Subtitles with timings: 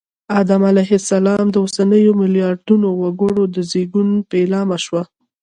[0.39, 5.03] آدم علیه السلام د اوسنیو ملیاردونو وګړو د زېږون پیلامه شوه